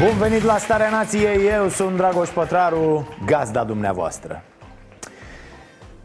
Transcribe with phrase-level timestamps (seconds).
[0.00, 4.42] Bun venit la Starea Nației, eu sunt Dragoș Pătraru, gazda dumneavoastră.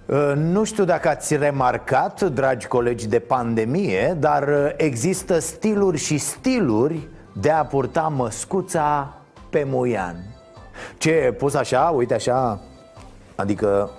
[0.06, 6.18] Uh, Nu știu dacă ați remarcat, dragi colegi de pandemie, dar uh, există stiluri și
[6.18, 9.14] stiluri de a purta măscuța
[9.50, 10.16] pe muian.
[10.98, 12.60] Ce, pus așa, uite așa,
[13.36, 13.90] adică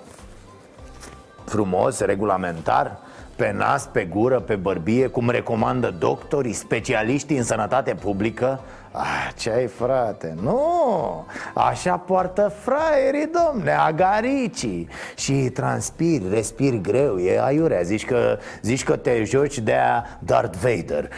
[1.45, 2.97] frumos, regulamentar
[3.35, 8.59] Pe nas, pe gură, pe bărbie, cum recomandă doctorii, specialiștii în sănătate publică
[8.95, 10.35] Ah, ce ai frate?
[10.41, 14.87] Nu, așa poartă fraierii, domne, agaricii.
[15.15, 17.81] Și transpiri, respiri greu, e aiurea.
[17.81, 19.77] Zici că, zici că te joci de
[20.19, 21.09] Darth Vader.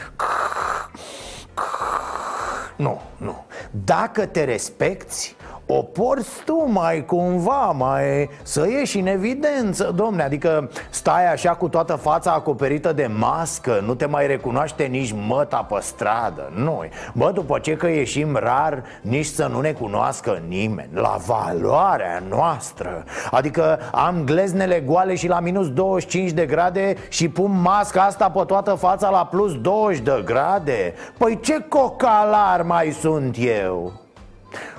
[2.76, 3.46] Nu, nu.
[3.86, 5.36] Dacă te respecti,
[5.68, 11.68] o porți tu mai cumva, mai să ieși în evidență, domne Adică stai așa cu
[11.68, 17.32] toată fața acoperită de mască Nu te mai recunoaște nici măta pe stradă Noi, bă,
[17.34, 23.04] după ce că ieșim rar, nici să nu ne cunoască nimeni La valoarea noastră.
[23.32, 28.44] Adică am gleznele goale și la minus 25 de grade Și pun masca asta pe
[28.48, 30.94] toată fața la plus 20 de grade?
[31.18, 34.05] Păi ce cocalar mai sunt eu?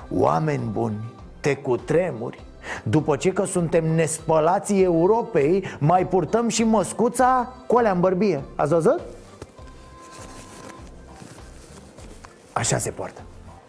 [0.09, 2.45] Oameni buni, te cutremuri
[2.83, 8.73] după ce că suntem nespălații Europei Mai purtăm și măscuța cu alea în bărbie Ați
[8.73, 8.99] văzut?
[12.53, 13.21] Așa se poartă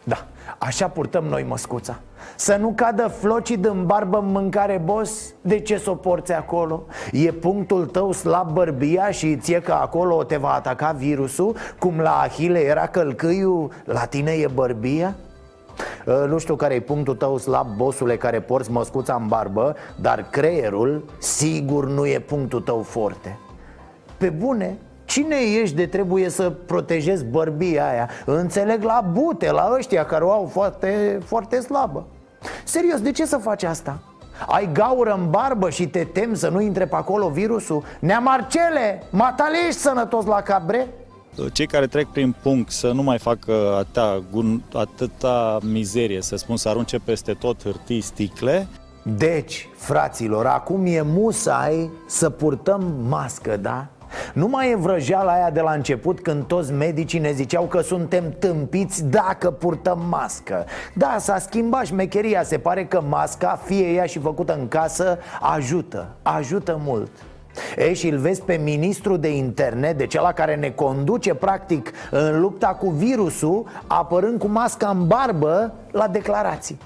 [0.04, 0.26] Da,
[0.58, 1.98] așa purtăm noi măscuța
[2.36, 6.82] Să nu cadă flocii în barbă în mâncare, boss De ce s-o porți acolo?
[7.12, 11.56] E punctul tău slab bărbia și ție că acolo te va ataca virusul?
[11.78, 15.14] Cum la Ahile era călcâiul, la tine e bărbia?
[16.06, 20.26] Uh, Nu știu care e punctul tău slab, bosule, care porți măscuța în barbă Dar
[20.30, 23.38] creierul, sigur, nu e punctul tău forte
[24.16, 28.08] Pe bune, cine ești de trebuie să protejezi bărbia aia?
[28.24, 32.06] Înțeleg la bute, la ăștia care o au foarte, foarte slabă
[32.64, 33.98] Serios, de ce să faci asta?
[34.46, 37.84] Ai gaură în barbă și te temi să nu intre pe acolo virusul?
[37.98, 40.86] Neamarcele, matale ești sănătos la cabre?
[41.52, 46.56] Cei care trec prin punct să nu mai facă atâta, gun, atâta mizerie, să spun,
[46.56, 48.68] să arunce peste tot hârtii, sticle,
[49.16, 53.86] Deci, fraților, acum e musai să purtăm mască, da?
[54.32, 58.34] Nu mai e vrăjeala aia de la început când toți medicii ne ziceau că suntem
[58.38, 60.64] tâmpiți dacă purtăm mască.
[60.94, 66.08] Da, s-a schimbat șmecheria, se pare că masca, fie ea și făcută în casă, ajută,
[66.22, 67.10] ajută mult
[67.76, 72.40] ei, și îl vezi pe ministru de internet, de cela care ne conduce practic în
[72.40, 76.78] lupta cu virusul Apărând cu masca în barbă la declarații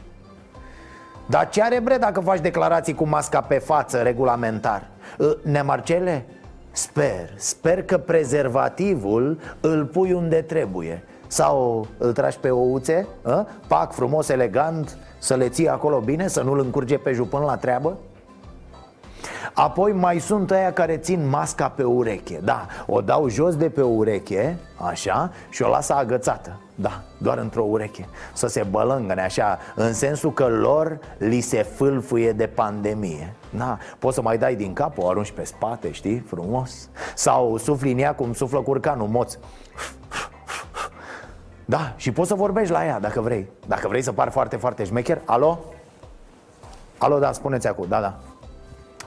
[1.27, 4.89] dar ce are bre dacă faci declarații cu masca pe față regulamentar?
[5.21, 6.25] Ă, Nemarcele?
[6.71, 13.47] Sper, sper că prezervativul îl pui unde trebuie Sau îl tragi pe ouțe, ă?
[13.67, 17.97] pac frumos, elegant, să le ții acolo bine, să nu-l încurge pe jupân la treabă
[19.55, 22.41] Apoi mai sunt aia care țin masca pe ureche.
[22.45, 26.61] Da, o dau jos de pe ureche, așa, și o lasă agățată.
[26.75, 28.09] Da, doar într-o ureche.
[28.33, 33.35] Să se bălângăne așa În sensul că lor li se fâlfâie de pandemie.
[33.51, 36.89] Da, poți să mai dai din cap, o arunci pe spate, știi, frumos?
[37.15, 39.37] Sau sufli în ea cum suflă curcanul, moț
[41.65, 43.49] Da, și poți să vorbești la ea dacă vrei.
[43.67, 45.21] Dacă vrei să pari foarte, foarte șmecher.
[45.25, 45.59] Alo?
[46.99, 48.19] Alo, da, spuneți acum, da, da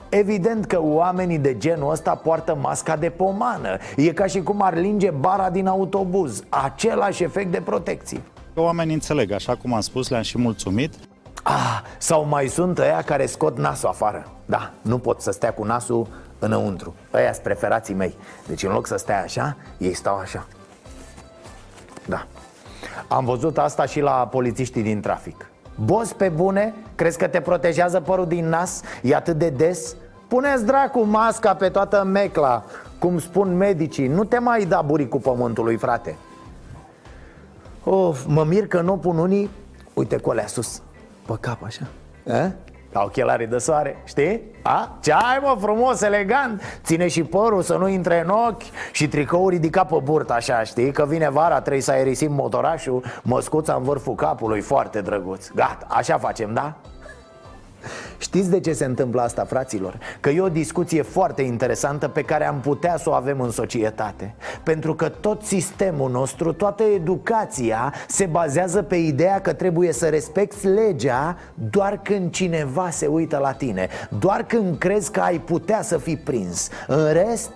[0.08, 3.78] Evident că oamenii de genul ăsta poartă masca de pomană.
[3.96, 6.42] E ca și cum ar linge bara din autobuz.
[6.48, 8.20] Același efect de protecție.
[8.54, 10.94] Oamenii înțeleg, așa cum am spus, le-am și mulțumit.
[11.42, 14.26] Ah, sau mai sunt ăia care scot nasul afară.
[14.44, 16.06] Da, nu pot să stea cu nasul
[16.38, 16.94] înăuntru.
[17.14, 18.16] Ăia sunt preferații mei.
[18.46, 20.46] Deci în loc să stea așa, ei stau așa.
[22.06, 22.26] Da.
[23.08, 25.50] Am văzut asta și la polițiștii din trafic
[25.84, 28.82] Boss pe bune, crezi că te protejează părul din nas?
[29.02, 29.96] E atât de des?
[30.28, 32.64] Puneți dracu masca pe toată mecla
[32.98, 36.16] Cum spun medicii Nu te mai da buricul pământului, frate
[37.84, 39.50] Of, mă mir că nu pun unii
[39.94, 40.82] Uite cu alea sus
[41.26, 41.86] Pe cap așa
[42.28, 42.52] A?
[43.04, 44.40] Ochelarii de soare, știi?
[44.62, 44.98] A?
[45.02, 48.62] Ce ai mă, frumos, elegant Ține și părul să nu intre în ochi
[48.92, 50.92] Și tricoul ridicat pe burtă așa, știi?
[50.92, 56.18] Că vine vara, trebuie să aerisim motorașul Măscuța în vârful capului, foarte drăguț Gata, așa
[56.18, 56.74] facem, da?
[58.18, 59.98] Știți de ce se întâmplă asta, fraților?
[60.20, 64.34] Că e o discuție foarte interesantă pe care am putea să o avem în societate.
[64.62, 70.66] Pentru că tot sistemul nostru, toată educația se bazează pe ideea că trebuie să respecti
[70.66, 71.36] legea
[71.70, 73.88] doar când cineva se uită la tine.
[74.18, 76.68] Doar când crezi că ai putea să fii prins.
[76.86, 77.50] În rest,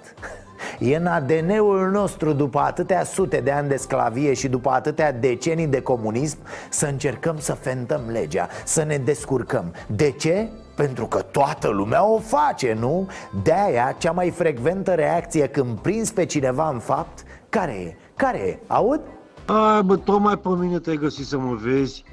[0.78, 5.66] E în ADN-ul nostru după atâtea sute de ani de sclavie și după atâtea decenii
[5.66, 10.48] de comunism Să încercăm să fentăm legea, să ne descurcăm De ce?
[10.74, 13.08] Pentru că toată lumea o face, nu?
[13.42, 17.96] De-aia, cea mai frecventă reacție când prins pe cineva în fapt Care e?
[18.16, 18.58] Care e?
[18.66, 19.00] Aud?
[19.46, 22.04] Ai, bă, tocmai pe mine te-ai găsit să mă vezi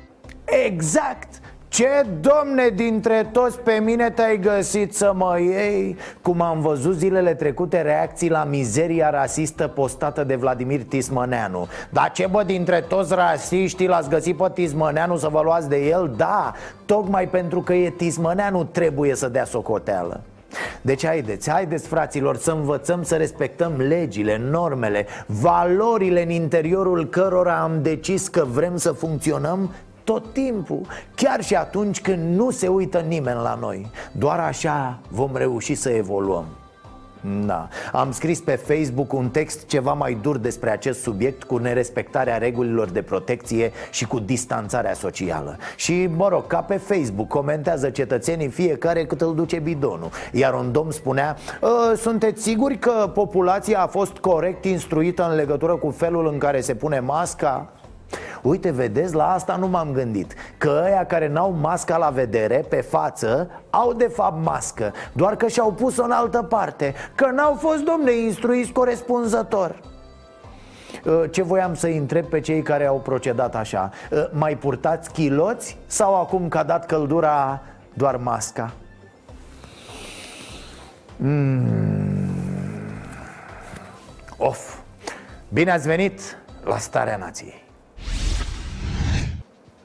[0.65, 1.41] Exact!
[1.69, 5.97] Ce, domne, dintre toți pe mine te-ai găsit să mă iei?
[6.21, 12.27] Cum am văzut zilele trecute reacții la mizeria rasistă postată de Vladimir Tismăneanu Dar ce,
[12.31, 16.13] bă, dintre toți rasiștii l-ați găsit pe Tismăneanu să vă luați de el?
[16.17, 16.53] Da,
[16.85, 20.21] tocmai pentru că e Tismăneanu trebuie să dea socoteală
[20.81, 27.81] deci haideți, haideți fraților să învățăm să respectăm legile, normele, valorile în interiorul cărora am
[27.81, 29.71] decis că vrem să funcționăm
[30.07, 30.81] tot timpul
[31.15, 35.89] Chiar și atunci când nu se uită nimeni la noi Doar așa vom reuși să
[35.89, 36.45] evoluăm
[37.45, 37.67] da.
[37.91, 42.89] Am scris pe Facebook un text ceva mai dur despre acest subiect cu nerespectarea regulilor
[42.89, 49.05] de protecție și cu distanțarea socială Și, mă rog, ca pe Facebook comentează cetățenii fiecare
[49.05, 54.17] cât îl duce bidonul Iar un domn spunea, ă, sunteți siguri că populația a fost
[54.17, 57.71] corect instruită în legătură cu felul în care se pune masca?
[58.41, 62.81] Uite, vedeți, la asta nu m-am gândit Că ăia care n-au masca la vedere, pe
[62.81, 67.83] față, au de fapt mască Doar că și-au pus-o în altă parte Că n-au fost,
[67.83, 69.75] domne, instruiți corespunzător
[71.05, 75.77] ă, ce voiam să întreb pe cei care au procedat așa ă, Mai purtați chiloți
[75.85, 77.61] sau acum că a dat căldura
[77.93, 78.71] doar masca?
[81.17, 81.65] Mm.
[84.37, 84.75] Of!
[85.49, 87.66] Bine ați venit la Starea Nației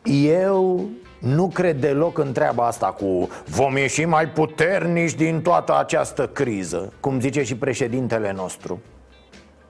[0.05, 0.89] eu
[1.19, 6.93] nu cred deloc în treaba asta cu vom ieși mai puternici din toată această criză
[7.01, 8.81] Cum zice și președintele nostru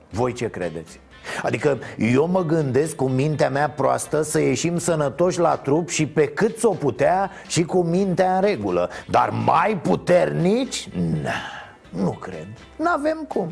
[0.09, 0.99] Voi ce credeți?
[1.43, 6.27] Adică eu mă gândesc cu mintea mea proastă să ieșim sănătoși la trup și pe
[6.27, 10.89] cât s-o putea și cu mintea în regulă Dar mai puternici?
[11.89, 13.51] Nu cred, n-avem cum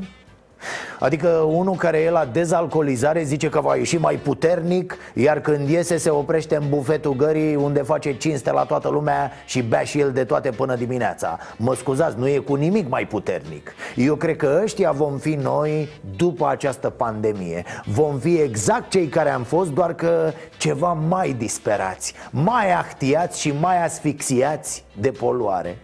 [0.99, 5.97] Adică unul care e la dezalcoolizare zice că va ieși mai puternic Iar când iese
[5.97, 10.11] se oprește în bufetul gării unde face cinste la toată lumea Și bea și el
[10.11, 11.39] de toate până dimineața.
[11.57, 13.73] Mă scuzați, nu e cu nimic mai puternic.
[13.95, 17.63] Eu cred că ăștia vom fi noi după această pandemie.
[17.85, 23.53] Vom fi exact cei care am fost, doar că ceva mai disperați Mai ahtiați și
[23.59, 25.77] mai asfixiați de poluare.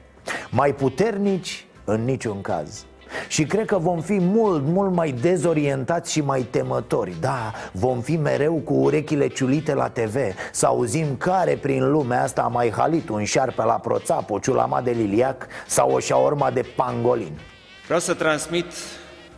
[0.49, 2.85] Mai puternici în niciun caz
[3.27, 7.15] și cred că vom fi mult, mult mai dezorientați și mai temători.
[7.19, 10.15] Da, vom fi mereu cu urechile ciulite la TV
[10.51, 14.81] Să auzim care prin lumea asta a mai halit un șarpe la proțap, o ciulama
[14.81, 17.39] de liliac sau o șaorma de pangolin.
[17.85, 18.65] Vreau să transmit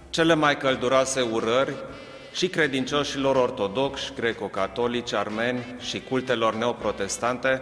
[0.10, 1.74] cele mai călduroase urări
[2.32, 7.62] și credincioșilor ortodoxi, greco-catolici, armeni și cultelor neoprotestante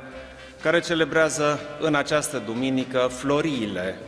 [0.62, 4.00] care celebrează în această duminică floriile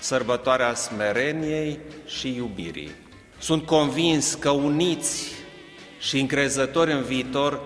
[0.00, 2.90] sărbătoarea smereniei și iubirii.
[3.38, 5.32] Sunt convins că uniți
[5.98, 7.60] și încrezători în viitor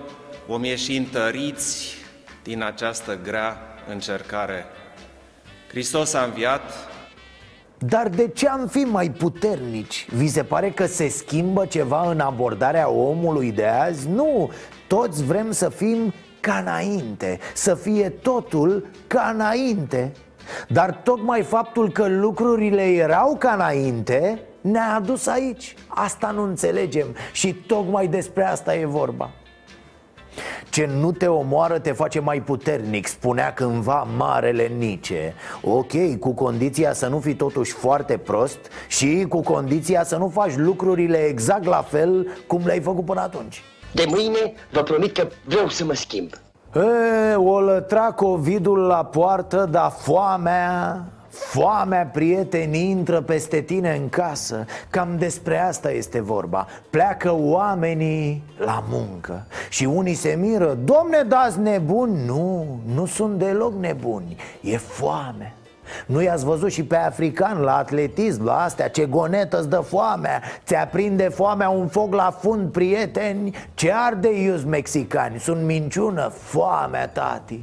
[0.47, 1.95] vom ieși întăriți
[2.43, 4.65] din această grea încercare.
[5.69, 6.73] Hristos a înviat,
[7.79, 10.07] dar de ce am fi mai puternici?
[10.11, 14.09] Vi se pare că se schimbă ceva în abordarea omului de azi?
[14.09, 14.53] Nu,
[14.87, 20.13] toți vrem să fim ca înainte, să fie totul ca înainte
[20.69, 25.75] dar tocmai faptul că lucrurile erau ca înainte ne-a adus aici.
[25.87, 29.31] Asta nu înțelegem și tocmai despre asta e vorba.
[30.71, 35.35] Ce nu te omoară te face mai puternic, spunea cândva marele Nice.
[35.63, 38.59] Ok, cu condiția să nu fii totuși foarte prost
[38.89, 43.63] și cu condiția să nu faci lucrurile exact la fel cum le-ai făcut până atunci.
[43.93, 46.31] De mâine vă promit că vreau să mă schimb
[46.75, 54.65] E, o lătra COVID-ul la poartă, dar foamea, Foamea, prieteni, intră peste tine în casă.
[54.91, 56.67] Cam despre asta este vorba.
[56.91, 59.47] Pleacă oamenii la muncă.
[59.69, 62.25] Și unii se miră Domne, dați nebuni?
[62.27, 64.37] Nu, nu sunt deloc nebuni.
[64.61, 65.55] E foame
[66.07, 70.43] nu i-ați văzut și pe african la atletism, la astea Ce gonetă îți dă foamea
[70.65, 73.57] Ți aprinde foamea un foc la fund, prieteni?
[73.75, 75.39] Ce arde ius mexicani?
[75.39, 77.61] Sunt minciună, foamea, tati.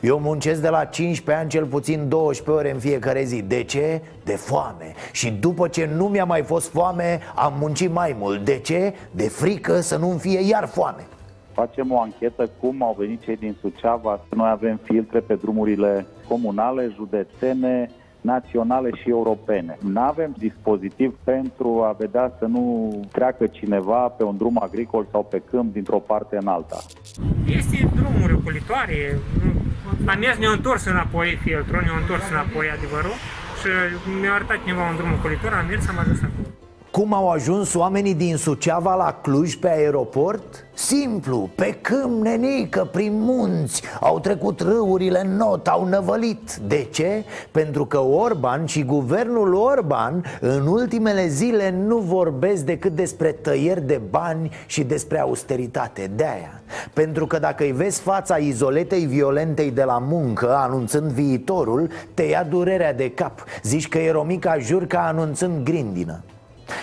[0.00, 3.42] Eu muncesc de la 15 ani cel puțin 12 ore în fiecare zi.
[3.42, 4.02] De ce?
[4.24, 4.94] De foame.
[5.12, 8.44] Și după ce nu mi-a mai fost foame, am muncit mai mult.
[8.44, 8.94] De ce?
[9.10, 11.06] De frică să nu-mi fie iar foame
[11.64, 14.20] Facem o anchetă cum au venit cei din Suceava.
[14.34, 19.78] Noi avem filtre pe drumurile comunale, județene, naționale și europene.
[19.92, 22.64] Nu avem dispozitiv pentru a vedea să nu
[23.12, 26.78] treacă cineva pe un drum agricol sau pe câmp dintr-o parte în alta.
[27.46, 29.18] Este drumuri ocolitoare,
[30.06, 33.16] am mers ne-a întors înapoi filtrul, ne-a întors înapoi adevărul
[33.60, 33.68] și
[34.20, 36.57] mi-a arătat cineva un drum ocolitor, am mers, am ajuns acolo.
[36.98, 40.66] Cum au ajuns oamenii din Suceava la Cluj pe aeroport?
[40.74, 43.82] Simplu, pe câmp nenică, prin munți.
[44.00, 46.56] Au trecut râurile în not, au năvălit.
[46.56, 47.24] De ce?
[47.50, 54.00] Pentru că Orban și guvernul Orban În ultimele zile nu vorbesc decât despre tăieri de
[54.10, 56.10] bani și despre austeritate.
[56.14, 56.62] De aia
[56.92, 62.42] Pentru că dacă îi vezi fața izoletei violentei de la muncă Anunțând viitorul, te ia
[62.42, 63.44] durerea de cap.
[63.62, 66.22] Zici că e Romica Jurca anunțând grindină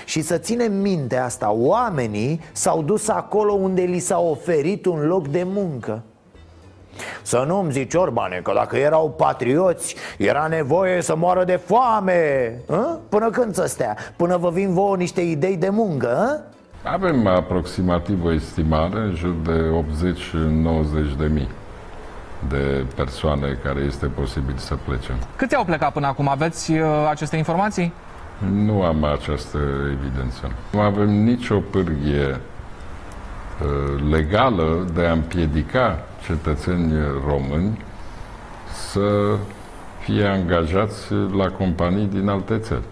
[0.05, 5.27] și să ținem minte asta, oamenii s-au dus acolo unde li s-a oferit un loc
[5.27, 6.03] de muncă
[7.21, 12.99] să nu-mi zici, Orbane, că dacă erau patrioți, era nevoie să moară de foame a?
[13.09, 13.95] Până când să stea?
[14.15, 16.91] Până vă vin vouă niște idei de muncă, a?
[16.91, 19.83] Avem aproximativ o estimare în jur de
[21.13, 21.49] 80-90 de mii
[22.49, 25.11] de persoane care este posibil să plece.
[25.35, 26.27] Câți au plecat până acum?
[26.27, 27.93] Aveți uh, aceste informații?
[28.39, 29.57] Nu am această
[29.91, 30.51] evidență.
[30.71, 36.93] Nu avem nicio pârghie uh, legală de a împiedica cetățeni
[37.25, 37.77] români
[38.73, 39.37] să
[39.99, 42.85] fie angajați la companii din alte țări.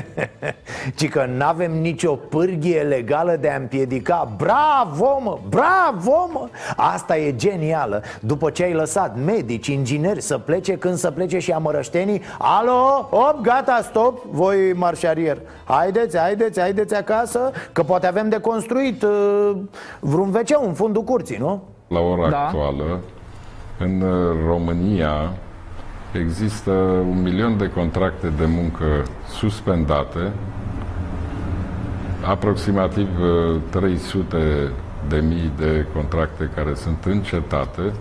[0.96, 5.38] Ci că nu avem nicio pârghie legală de a împiedica Bravo, mă!
[5.48, 6.48] Bravo, mă!
[6.76, 11.52] Asta e genială După ce ai lăsat medici, ingineri să plece Când să plece și
[11.52, 18.38] amărăștenii Alo, op, gata, stop Voi marșarier Haideți, haideți, haideți acasă Că poate avem de
[18.38, 19.56] construit uh,
[20.00, 21.62] vreun wc în fundul curții, nu?
[21.88, 22.44] La ora da.
[22.44, 23.00] actuală
[23.78, 25.32] în uh, România
[26.20, 26.70] Există
[27.10, 28.84] un milion de contracte de muncă
[29.28, 30.32] suspendate,
[32.24, 33.08] aproximativ
[33.70, 34.42] 300 uh,
[35.08, 37.92] de mii de contracte care sunt încetate.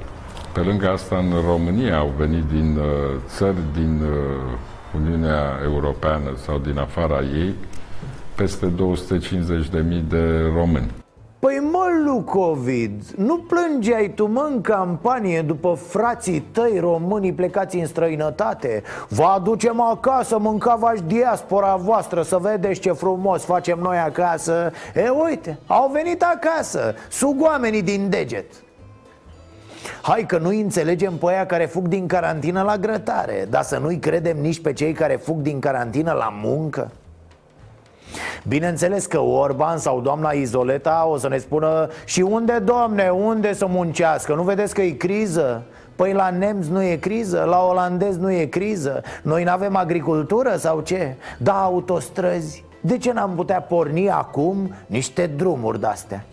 [0.53, 2.85] Pe lângă asta, în România au venit din uh,
[3.27, 7.53] țări din uh, Uniunea Europeană sau din afara ei
[8.35, 11.00] peste 250 de mii de români.
[11.41, 17.85] Păi mă, Lucovid, nu plângeai tu mă în campanie după frații tăi românii plecați în
[17.85, 18.83] străinătate?
[19.09, 24.71] Vă aducem acasă, mâncavați diaspora voastră să vedeți ce frumos facem noi acasă.
[24.95, 28.45] E, uite, au venit acasă, sug oamenii din deget.
[30.01, 33.99] Hai că nu înțelegem pe aia care fug din carantină la grătare Dar să nu-i
[33.99, 36.91] credem nici pe cei care fug din carantină la muncă
[38.47, 43.65] Bineînțeles că Orban sau doamna Izoleta o să ne spună Și unde, domne, unde să
[43.69, 44.33] muncească?
[44.33, 45.63] Nu vedeți că e criză?
[45.95, 50.55] Păi la nemți nu e criză, la olandez nu e criză Noi nu avem agricultură
[50.57, 51.15] sau ce?
[51.37, 56.25] Da, autostrăzi De ce n-am putea porni acum niște drumuri de-astea?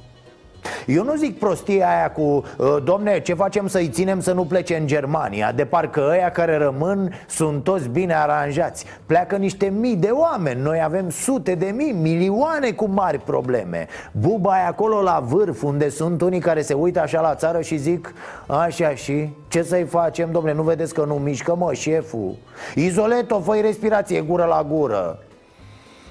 [0.87, 4.77] Eu nu zic prostia aia cu uh, Domne, ce facem să-i ținem să nu plece
[4.77, 5.53] în Germania?
[5.53, 8.85] De parcă ăia care rămân sunt toți bine aranjați.
[9.07, 10.61] Pleacă niște mii de oameni.
[10.61, 13.87] Noi avem sute de mii, milioane cu mari probleme.
[14.13, 17.77] Buba e acolo la vârf Unde sunt unii care se uită așa la țară și
[17.77, 18.15] zic
[18.47, 22.35] Așa și ce să-i facem, domne, nu vedeți că nu mișcă, mă, șeful?
[22.75, 25.19] Izoleto, fă respirație gură la gură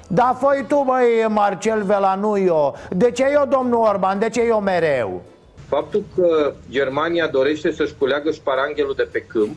[0.07, 5.23] da, făi tu, băi, Marcel Velanuio De ce eu, domnul Orban, de ce eu mereu?
[5.67, 9.55] Faptul că Germania dorește să-și culeagă sparanghelul de pe câmp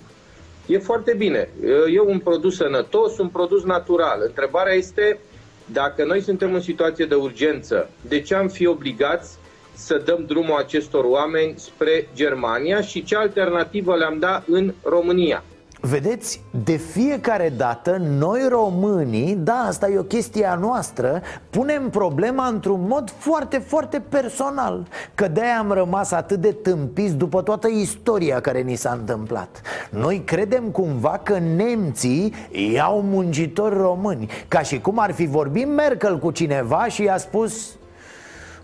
[0.66, 1.48] e foarte bine.
[1.92, 4.22] E un produs sănătos, un produs natural.
[4.26, 5.18] Întrebarea este
[5.64, 9.38] dacă noi suntem în situație de urgență, de ce am fi obligați
[9.74, 15.42] să dăm drumul acestor oameni spre Germania și ce alternativă le-am dat în România?
[15.80, 22.46] Vedeți, de fiecare dată noi românii, da, asta e o chestie a noastră Punem problema
[22.46, 24.86] într-un mod foarte, foarte personal.
[25.14, 29.60] Că de-aia am rămas atât de tâmpiți după toată istoria care ni s-a întâmplat.
[29.90, 32.34] Noi credem cumva că nemții
[32.72, 34.28] iau muncitori români.
[34.48, 37.68] Ca și cum ar fi vorbit Merkel cu cineva și i-a spus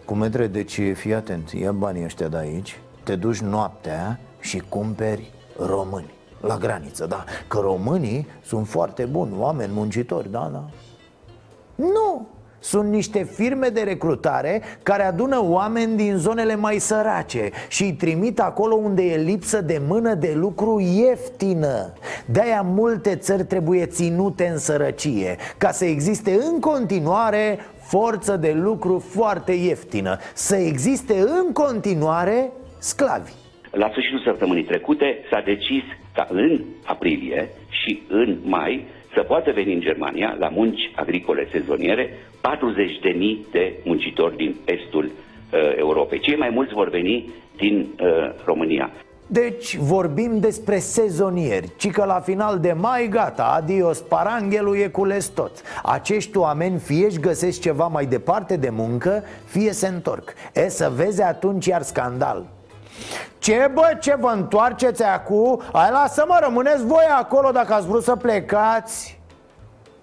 [0.05, 6.16] Cumetre, deci fii atent, ia banii ăștia de aici Te duci noaptea și cumperi români
[6.47, 7.25] la graniță, da.
[7.49, 10.65] Că românii sunt foarte buni, oameni muncitori, da, da.
[11.75, 17.93] Nu, sunt niște firme de recrutare care adună oameni din zonele mai sărace și îi
[17.93, 21.93] trimit acolo unde e lipsă de mână de lucru ieftină.
[22.27, 28.99] De-aia multe țări trebuie ținute în sărăcie Ca să existe în continuare forță de lucru
[28.99, 30.19] foarte ieftină.
[30.35, 33.33] Să existe în continuare sclavi.
[33.71, 35.83] La sfârșitul săptămânii trecute s-a decis
[36.17, 42.09] ca în aprilie și în mai să poată veni în Germania la munci agricole sezoniere
[42.09, 46.21] 40.000 de muncitori din estul uh, Europei.
[46.21, 48.07] Cei mai mulți vor veni din uh,
[48.45, 48.91] România.
[49.27, 51.69] Deci vorbim despre sezonieri.
[51.77, 55.63] Ci că la final de mai gata, adios paranghelul e cules tot.
[55.83, 60.33] Acești oameni fie își găsesc ceva mai departe de muncă Fie se întorc.
[60.55, 62.56] E să vezi atunci iar scandal
[63.39, 65.61] ce bă, ce vă întoarceți acum?
[65.73, 69.21] Hai lasă-mă, rămâneți voi acolo dacă ați vrut să plecați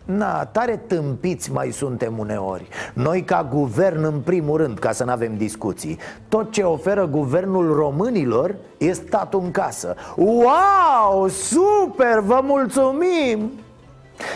[0.05, 5.11] Na, tare tâmpiți mai suntem uneori Noi ca guvern în primul rând, ca să nu
[5.11, 5.97] avem discuții
[6.29, 13.51] Tot ce oferă guvernul românilor e statul în casă Wow, super, vă mulțumim!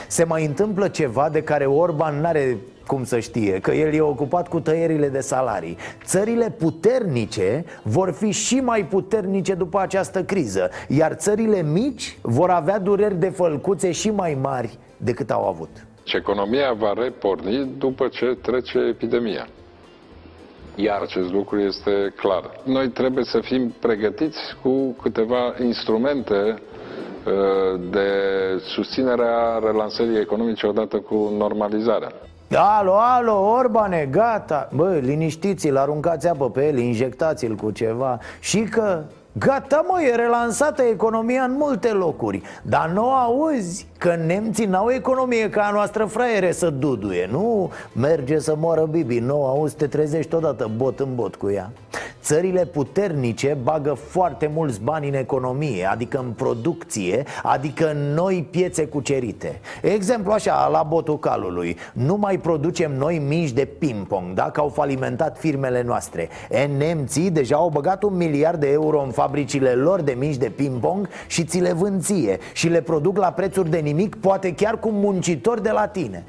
[0.07, 4.47] Se mai întâmplă ceva de care Orban n-are cum să știe, că el e ocupat
[4.47, 11.13] cu tăierile de salarii Țările puternice vor fi și mai puternice după această criză Iar
[11.13, 15.69] țările mici vor avea dureri de fălcuțe și mai mari decât au avut
[16.15, 19.47] Economia va reporni după ce trece epidemia
[20.79, 22.51] iar acest lucru este clar.
[22.63, 26.61] Noi trebuie să fim pregătiți cu câteva instrumente
[27.25, 28.09] uh, de
[28.65, 32.11] susținere a relansării economice odată cu normalizarea.
[32.55, 34.69] Alo, alo, Orbane, gata.
[34.73, 38.19] Bă, liniștiți-l, aruncați apă pe el, injectați-l cu ceva.
[38.39, 39.03] Și că
[39.39, 42.41] Gata mă, e relansată economia în multe locuri.
[42.61, 47.71] Dar nu auzi că nemții n-au economie ca a noastră fraiere să duduie Nu?
[47.91, 49.19] Merge să moară Bibi.
[49.19, 51.71] Nu auzi, te trezești odată bot în bot cu ea
[52.27, 58.85] Țările puternice bagă foarte mulți bani în economie Adică în producție Adică în noi piețe
[58.85, 59.59] cucerite.
[59.81, 61.77] Exemplu așa, la botul calului.
[61.93, 66.29] Nu mai producem noi mici de ping-pong Dacă au falimentat firmele noastre.
[66.49, 70.49] E, Nemții deja au băgat un miliard de euro în fabricile lor de mici de
[70.49, 74.79] ping-pong Și ți le vând ție Și le produc la prețuri de nimic Poate chiar
[74.79, 76.25] cu muncitori de la tine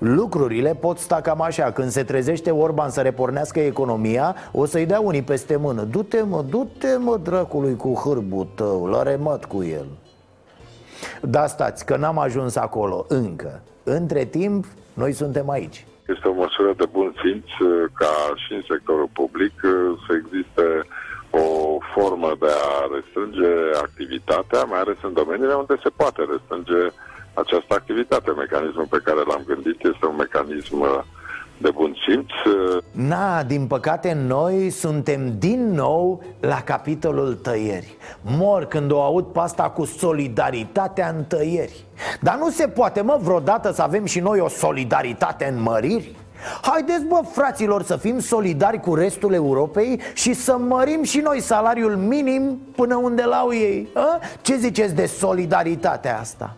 [0.00, 1.72] Lucrurile pot sta cam așa.
[1.72, 5.82] Când se trezește Orban să repornească economia O să-i dea unii peste mână.
[5.82, 9.86] Du-te mă, du-te mă dracului cu hârbul tău La remat cu el.
[11.22, 13.62] Da stați, că n-am ajuns acolo încă.
[13.84, 15.86] Între timp, noi suntem aici.
[16.06, 17.48] Este o măsură de bun simț
[17.94, 19.52] ca și în sectorul public
[20.06, 20.66] să existe
[21.30, 26.82] o formă de a restrânge activitatea, mai ales în domeniile unde se poate restrânge
[27.34, 28.30] această activitate.
[28.30, 31.00] Mecanismul pe care l-am gândit este un mecanism uh,
[31.60, 32.30] de bun simț.
[32.30, 39.24] Uh, Na, din păcate noi suntem din nou la capitolul tăieri Mor când o aud
[39.24, 41.84] pasta cu solidaritatea în tăieri
[42.20, 46.14] Dar nu se poate, mă, vreodată să avem și noi o solidaritate în măriri?
[46.62, 51.96] Haideți, bă, fraților, să fim solidari cu restul Europei și să mărim și noi salariul
[51.96, 54.20] minim până unde l-au ei a?
[54.40, 56.56] Ce ziceți de solidaritatea asta?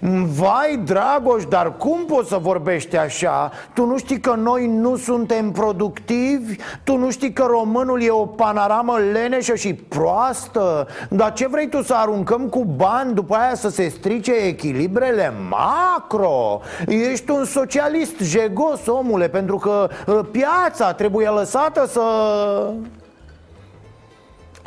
[0.00, 3.50] Vai, Dragoș, dar cum poți să vorbești așa?
[3.74, 6.56] Tu nu știi că noi nu suntem productivi?
[6.84, 10.86] Tu nu știi că românul e o panoramă leneșă și proastă?
[11.10, 16.60] Dar ce vrei tu să aruncăm cu bani după aia să se strice echilibrele macro?
[16.86, 22.02] Ești un socialist jegos, omule, pentru că ă, piața trebuie lăsată să...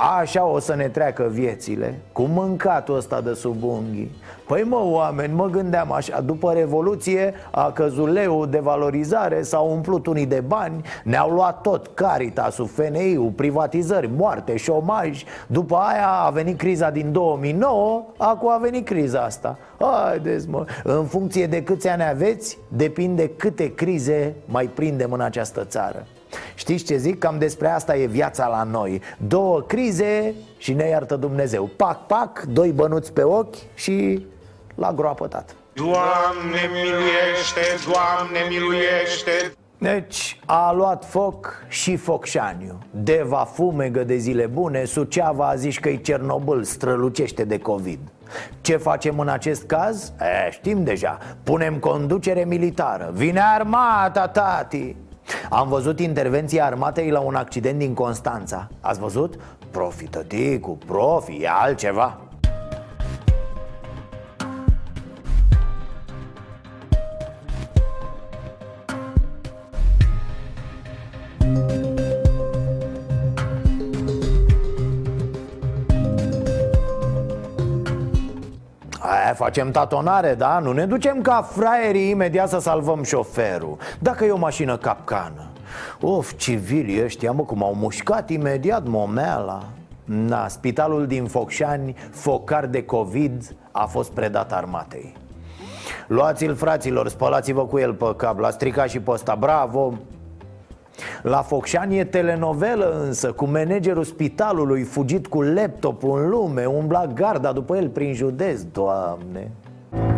[0.04, 4.12] Așa o să ne treacă viețile Cu mâncatul ăsta de sub unghii.
[4.48, 10.08] Păi mă, oameni, mă gândeam așa După Revoluție a căzut leu de valorizare S-au umplut
[10.08, 15.24] unii de bani Ne-au luat tot Caritasul, FNI-ul, privatizări, moarte, șomaj.
[15.48, 19.58] După aia a venit criza din 2009 Acum a venit criza asta.
[19.80, 25.64] Haideți mă În funcție de câți ani aveți Depinde câte crize mai prindem în această
[25.64, 26.06] țară
[26.56, 27.20] Știți ce zic?
[27.20, 29.02] Cam despre asta e viața la noi.
[29.18, 31.70] Două crize și ne iartă Dumnezeu.
[31.76, 34.26] Pac, pac, doi bănuți pe ochi și
[34.76, 35.54] la groapă tată.
[35.74, 39.54] Doamne miluiește, Doamne miluiește!
[39.78, 42.78] Deci a luat foc și Focșaniu.
[42.92, 44.86] Deva fumegă de zile bune.
[44.86, 48.00] Suceava a zis că-i Cernobâl strălucește de COVID.
[48.62, 50.14] Ce facem în acest caz?
[50.20, 51.18] E, știm deja.
[51.44, 53.12] Punem conducere militară.
[53.14, 54.96] Vine armata, tati
[55.50, 59.40] am văzut intervenția armatei la un accident din Constanța Ați văzut?
[59.72, 62.31] Profi, tăticu, profi, e altceva
[79.42, 80.60] facem tatonare, da?
[80.60, 83.78] Nu ne ducem ca fraierii imediat să salvăm șoferul.
[84.00, 85.50] Dacă e o mașină capcană.
[86.02, 89.64] Of, civilii ăștia, mă, cum au mușcat imediat momeala.
[90.04, 95.14] Na, spitalul din Focșani, focar de COVID, a fost predat armatei.
[96.08, 99.94] Luați-l, fraților, spălați-vă cu el pe cap L-a stricat și pe ăsta, bravo
[101.22, 107.52] la Focșani e telenovelă însă Cu managerul spitalului fugit cu laptopul în lume Umbla garda
[107.52, 109.52] după el prin județ, doamne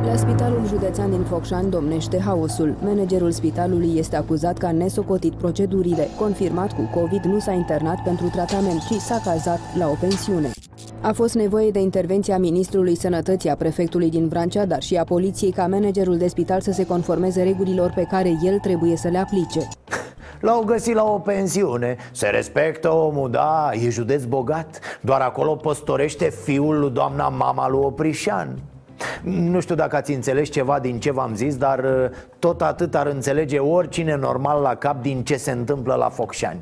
[0.05, 2.75] la Spitalul Județean din Focșani domnește haosul.
[2.83, 6.07] Managerul spitalului este acuzat că a nesocotit procedurile.
[6.19, 10.51] Confirmat cu COVID, nu s-a internat pentru tratament, ci s-a cazat la o pensiune.
[11.01, 15.51] A fost nevoie de intervenția ministrului sănătății, a prefectului din Vrancea, dar și a poliției
[15.51, 19.67] ca managerul de spital să se conformeze regulilor pe care el trebuie să le aplice.
[20.43, 21.97] L-au găsit la o pensiune.
[22.11, 24.79] Se respectă omul, da, e județ bogat.
[25.01, 28.59] Doar acolo păstorește fiul lui doamna mama lui Oprișan.
[29.21, 33.07] Nu știu dacă ați înțeles ceva din ce v-am zis, dar uh, tot atât ar
[33.07, 36.61] înțelege oricine normal la cap din ce se întâmplă la Focșani.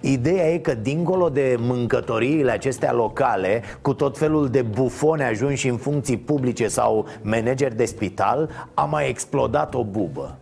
[0.00, 5.76] Ideea e că dincolo de mâncătoriile acestea locale Cu tot felul de bufone ajunși în
[5.76, 10.38] funcții publice sau manageri de spital A mai explodat o bubă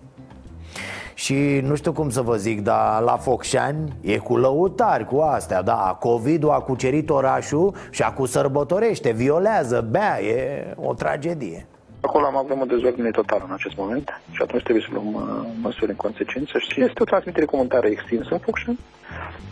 [1.22, 5.62] și nu știu cum să vă zic, dar la Focșani e cu lăutari cu astea
[5.62, 11.66] Da, COVID-ul a cucerit orașul și acum sărbătorește, violează, bea, e o tragedie
[12.06, 15.22] Acolo am avut o dezordine totală în acest moment și atunci trebuie să luăm uh,
[15.60, 18.78] măsuri în consecință și este o transmitere comunitară extinsă în Focșani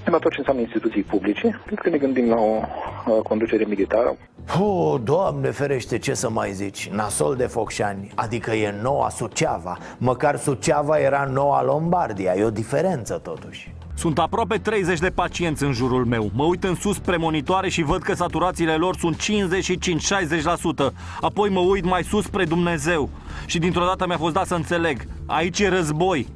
[0.05, 4.17] în tot ce înseamnă instituții publice, cred că ne gândim la o uh, conducere militară.
[4.61, 6.89] Oh, doamne ferește, ce să mai zici?
[6.89, 9.79] Nasol de Focșani, adică e noua Suceava.
[9.99, 15.73] Măcar Suceava era noua Lombardia, e o diferență totuși sunt aproape 30 de pacienți în
[15.73, 16.31] jurul meu.
[16.35, 19.23] Mă uit în sus spre monitoare și văd că saturațiile lor sunt
[20.91, 20.93] 55-60%.
[21.21, 23.11] Apoi mă uit mai sus spre Dumnezeu.
[23.47, 25.07] Și dintr-o dată mi-a fost dat să înțeleg.
[25.27, 26.27] Aici e război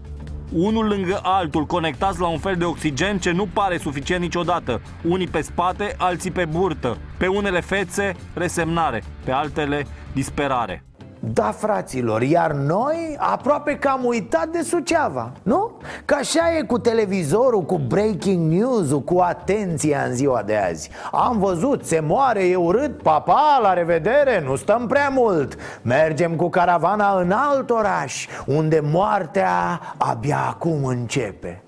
[0.53, 4.81] unul lângă altul, conectați la un fel de oxigen ce nu pare suficient niciodată.
[5.03, 6.99] Unii pe spate, alții pe burtă.
[7.17, 10.85] Pe unele fețe, resemnare, pe altele, disperare.
[11.33, 15.73] Da, fraților, iar noi aproape că am uitat de Suceava, nu?
[16.05, 20.91] Că așa e cu televizorul, cu breaking news cu atenția în ziua de azi.
[21.13, 25.57] Am văzut, se moare, e urât, papa, la revedere, nu stăm prea mult.
[25.83, 31.63] Mergem cu caravana în alt oraș, unde moartea abia acum începe.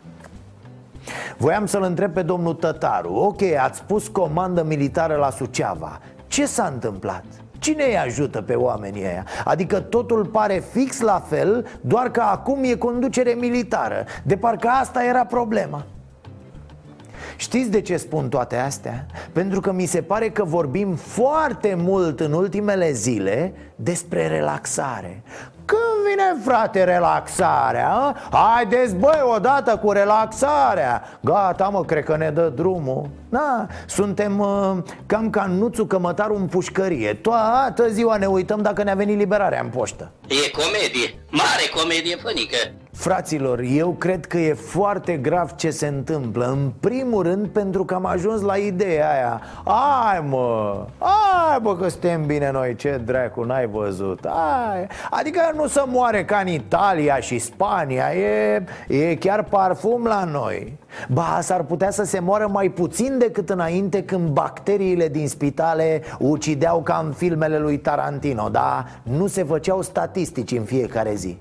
[1.36, 3.12] Voiam să-l întreb pe domnul Tătaru.
[3.14, 6.00] Ok, ați pus comandă militară la Suceava.
[6.26, 7.24] Ce s-a întâmplat?
[7.58, 9.24] Cine îi ajută pe oamenii ăia?
[9.44, 15.04] Adică totul pare fix la fel, doar că acum e conducere militară De parcă asta
[15.04, 15.86] era problema
[17.36, 19.06] Știți de ce spun toate astea?
[19.32, 25.22] Pentru că mi se pare că vorbim foarte mult în ultimele zile despre relaxare
[25.66, 27.90] când vine, frate, relaxarea?
[27.90, 28.16] A?
[28.30, 34.76] Haideți, băi, odată cu relaxarea Gata, mă, cred că ne dă drumul Da, suntem uh,
[35.06, 37.14] cam ca nuțul cămătarul în pușcărie.
[37.14, 40.10] Toată ziua ne uităm dacă ne-a venit liberarea în poștă.
[40.28, 42.56] E comedie, mare comedie fănică
[42.96, 46.46] Fraților, eu cred că e foarte grav ce se întâmplă.
[46.46, 49.40] În primul rând pentru că am ajuns la ideea aia.
[49.64, 54.24] Ai mă, ai bă că suntem bine noi, ce dracu, n-ai văzut.
[54.24, 54.86] Ai.
[55.10, 60.78] Adică nu să moare ca în Italia și Spania E, e chiar parfum la noi.
[61.08, 66.82] Ba, s-ar putea să se moară mai puțin decât înainte când bacteriile din spitale ucideau
[66.82, 71.38] ca în filmele lui Tarantino Dar nu se făceau statistici în fiecare zi.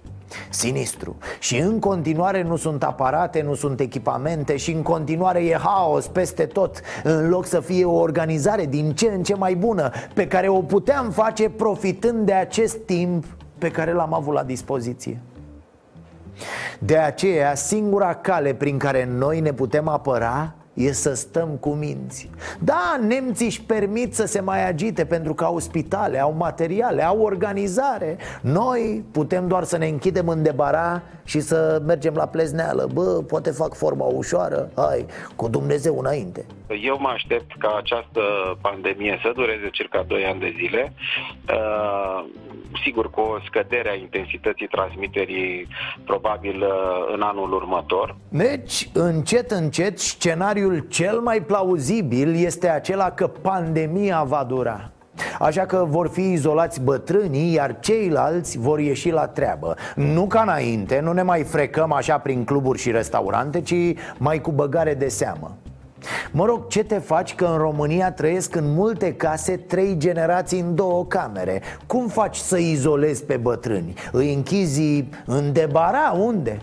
[0.49, 1.17] Sinistru.
[1.39, 6.45] Și în continuare nu sunt aparate, nu sunt echipamente Și în continuare e haos peste
[6.45, 10.47] tot În loc să fie o organizare din ce în ce mai bună Pe care
[10.47, 13.25] o puteam face profitând de acest timp
[13.57, 15.21] pe care l-am avut la dispoziție.
[16.79, 22.29] De aceea, singura cale prin care noi ne putem apăra e să stăm cu minți.
[22.59, 27.21] Da, nemții își permit să se mai agite pentru că au spitale, au materiale, au
[27.21, 28.17] organizare.
[28.41, 32.87] Noi putem doar să ne închidem în debara și să mergem la plezneală.
[32.93, 36.45] Bă, poate fac forma ușoară, hai, cu Dumnezeu înainte.
[36.83, 38.21] Eu mă aștept ca această
[38.61, 40.93] pandemie să dureze circa 2 ani de zile.
[41.49, 42.25] Uh,
[42.83, 45.67] Sigur, cu o scădere a intensității transmiterii
[46.05, 48.15] probabil uh, în anul următor.
[48.29, 54.89] Deci, încet, încet, scenariul cel mai plauzibil este acela că pandemia va dura.
[55.39, 59.75] Așa că vor fi izolați bătrânii, iar ceilalți vor ieși la treabă.
[59.95, 64.51] Nu ca înainte, nu ne mai frecăm așa prin cluburi și restaurante, ci mai cu
[64.51, 65.57] băgare de seamă
[66.31, 70.75] Mă rog, ce te faci că în România trăiesc în multe case trei generații în
[70.75, 71.61] două camere?
[71.87, 73.93] Cum faci să izolezi pe bătrâni?
[74.11, 76.11] Îi închizi în debara?
[76.11, 76.57] Unde?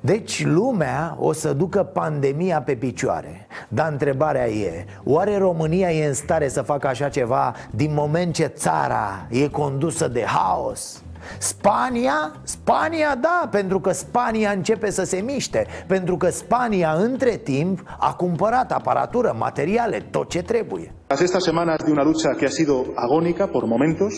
[0.00, 6.14] Deci lumea o să ducă pandemia pe picioare Dar întrebarea e Oare România e în
[6.14, 11.02] stare să facă așa ceva Din moment ce țara e condusă de haos?
[11.38, 12.32] Spania?
[12.42, 18.14] Spania, da, pentru că Spania începe să se miște Pentru că Spania, între timp, a
[18.14, 22.84] cumpărat aparatură, materiale, tot ce trebuie Tras estas semanas de una lucha que ha sido
[22.94, 24.12] agónica por momentos,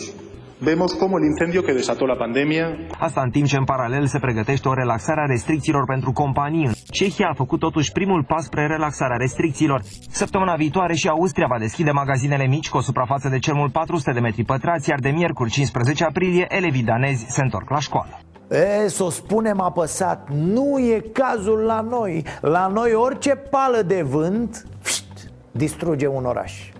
[0.63, 2.65] vemos cómo el incendio que desató la pandemia
[2.99, 6.71] Asta în timp ce în paralel se pregătește o relaxare a restricțiilor pentru companii.
[6.89, 9.81] Cehia a făcut totuși primul pas spre relaxarea restricțiilor.
[10.09, 14.11] Săptămâna viitoare și Austria va deschide magazinele mici cu o suprafață de cel mult 400
[14.11, 18.19] de metri pătrați, iar de miercuri 15 aprilie elevii danezi se întorc la școală.
[18.49, 24.01] E, să o spunem apăsat, nu e cazul la noi La noi orice pală de
[24.01, 26.72] vânt pșt, distruge un oraș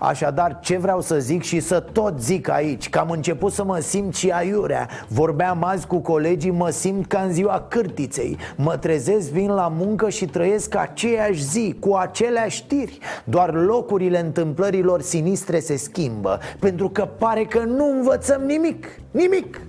[0.00, 3.78] Așadar, ce vreau să zic și să tot zic aici Că am început să mă
[3.78, 4.88] simt și aiurea.
[5.08, 8.36] Vorbeam azi cu colegii, mă simt ca în ziua cârtiței.
[8.56, 12.98] Mă trezesc, vin la muncă și trăiesc aceeași zi Cu aceleași știri.
[13.24, 19.60] Doar locurile întâmplărilor sinistre se schimbă Pentru că pare că nu învățăm nimic Nimic.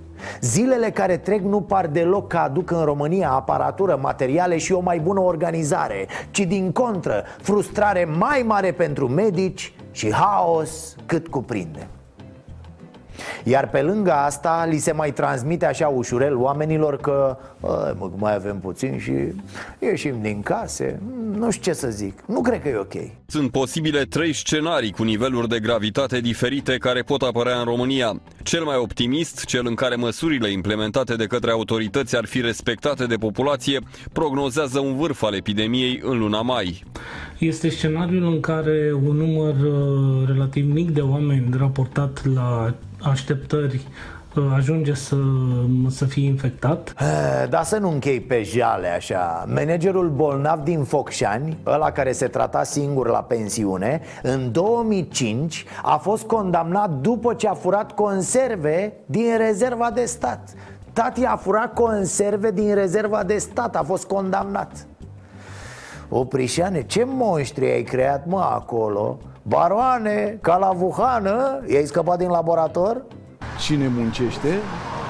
[0.41, 4.99] Zilele care trec nu par deloc că aduc în România aparatură, materiale și o mai
[4.99, 11.87] bună organizare Ci din contră, frustrare mai mare pentru medici și haos cât cuprinde
[13.43, 18.35] iar pe lângă asta li se mai transmite așa ușurel oamenilor că "Bă, mă, mai
[18.35, 19.13] avem puțin și
[19.79, 20.99] ieșim din case
[21.37, 22.93] Nu știu ce să zic, nu cred că e ok
[23.25, 28.21] Sunt posibile trei scenarii cu niveluri de gravitate diferite care pot apărea în România.
[28.43, 33.15] Cel mai optimist, cel în care măsurile implementate de către autorități ar fi respectate de
[33.15, 33.79] populație,
[34.13, 36.83] prognozează un vârf al epidemiei în luna mai.
[37.37, 43.87] Este scenariul în care un număr uh, relativ mic de oameni raportat la așteptări
[44.35, 45.15] uh, ajunge să,
[45.89, 46.93] să fie infectat.
[46.99, 52.27] Eh, Dar să nu închei pe jale așa Managerul bolnav din Focșani Ăla care se
[52.27, 59.37] trata singur la pensiune În 2005 a fost condamnat după ce a furat conserve din
[59.37, 60.49] rezerva de stat
[60.93, 64.87] Tati a furat conserve din rezerva de stat A fost condamnat
[66.09, 69.17] Oprișane, ce monștri ai creat, mă, acolo?
[69.47, 73.01] Baroane, ca la Wuhană, i-ai scăpat din laborator?
[73.59, 74.49] Cine muncește,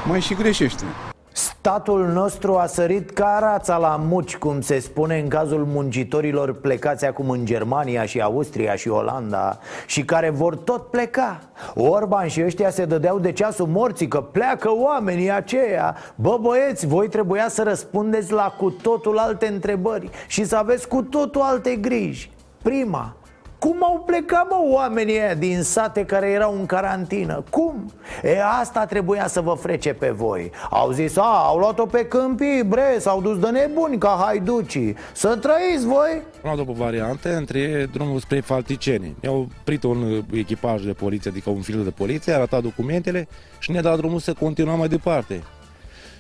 [0.07, 0.83] mai și greșește.
[1.31, 7.05] Statul nostru a sărit ca rața la muci, cum se spune în cazul muncitorilor plecați
[7.05, 11.39] acum în Germania și Austria și Olanda Și care vor tot pleca
[11.75, 17.09] Orban și ăștia se dădeau de ceasul morții că pleacă oamenii aceia Bă băieți, voi
[17.09, 22.31] trebuia să răspundeți la cu totul alte întrebări Și să aveți cu totul alte griji
[22.63, 23.15] Prima,
[23.59, 27.43] cum au plecat, mă, oamenii ăia din sate care erau în carantină?
[27.49, 27.91] Cum?
[28.23, 32.63] E, asta trebuia să vă frece pe voi Au zis, a, au luat-o pe câmpii,
[32.63, 36.11] bre, s-au dus de nebuni ca haiducii Să trăiți voi?
[36.13, 39.15] Am luat două variante între drumul spre Falticeni.
[39.21, 43.27] Mi-au prit un uh, echipaj de poliție, adică un filtru de poliție, a arătat documentele
[43.59, 45.43] și ne-a dat drumul să continuăm mai departe.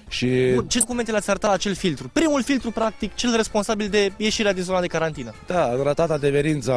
[0.09, 2.09] Și Bun, ce documente le-ați arătat la acel filtru?
[2.13, 5.33] Primul filtru, practic, cel responsabil de ieșirea din zona de carantină.
[5.47, 6.73] da, a arătat adeverința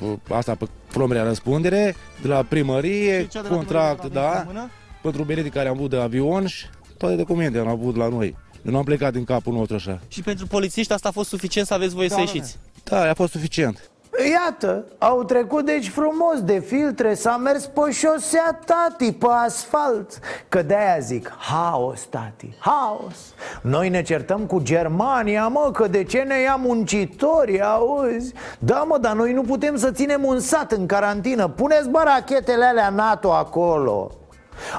[0.00, 4.34] uh, asta pe propria răspundere de la primărie, Și cea de la contract, primărie aveți
[4.34, 4.70] da, în mână?
[5.02, 6.64] pentru biletii care am avut de avion și
[6.98, 8.36] toate documentele am avut la noi.
[8.64, 10.00] Eu nu am plecat din capul nostru așa.
[10.08, 12.56] Și pentru polițiști asta a fost suficient să aveți voie să ieșiți.
[12.84, 13.90] Da, a fost suficient.
[14.24, 20.18] Iată, au trecut deci frumos de filtre S-a mers pe șosea, tati, pe asfalt.
[20.48, 23.34] Că de-aia zic, haos, tati, haos.
[23.62, 28.32] Noi ne certăm cu Germania, mă, că de ce ne ia muncitorii, auzi?
[28.58, 31.48] Da, mă, dar noi nu putem să ținem un sat în carantină.
[31.48, 34.10] Puneți, bă, rachetele alea NATO acolo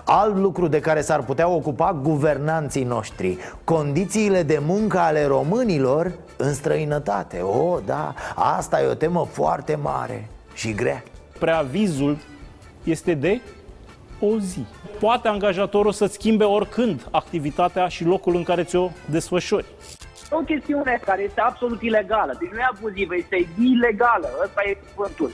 [0.04, 6.54] Alt lucru de care s-ar putea ocupa guvernanții noștri Condițiile de muncă ale românilor în
[6.54, 11.04] străinătate O, oh, da, asta e o temă foarte mare și grea
[11.40, 12.18] Preavizul
[12.84, 13.42] este de
[14.20, 14.66] o zi.
[15.00, 19.66] Poate angajatorul să schimbe oricând activitatea și locul în care ți-o desfășori.
[20.32, 25.32] O chestiune care este absolut ilegală, deci nu e abuzivă, este ilegală, ăsta e cuvântul.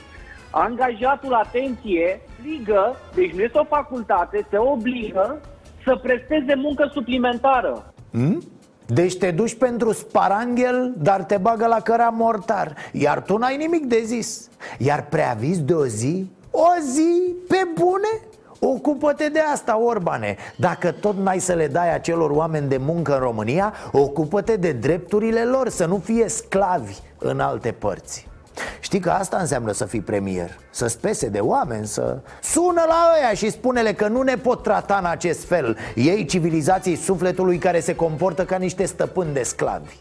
[0.56, 5.40] Angajatul, atenție, obligă, deci nu este o facultate, se obligă
[5.84, 7.92] să presteze muncă suplimentară.
[8.10, 8.42] Hmm?
[8.86, 13.84] Deci te duci pentru sparanghel, dar te bagă la căra mortar Iar tu n-ai nimic
[13.84, 16.30] de zis Iar preaviz de o zi?
[16.50, 17.34] O zi?
[17.48, 18.20] Pe bune?
[18.58, 23.20] Ocupă-te de asta, Orbane Dacă tot n-ai să le dai acelor oameni de muncă în
[23.20, 28.32] România Ocupă-te de drepturile lor, să nu fie sclavi în alte părți
[28.80, 32.18] Știi că asta înseamnă să fii premier Să spese de oameni, să...
[32.42, 35.76] Sună la ăia și spune-le că nu ne pot trata în acest fel.
[35.94, 39.96] Ei civilizației sufletului care se comportă ca niște stăpâni de sclavi.